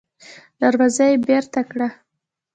[0.61, 1.89] دروازه يې بېرته کړه.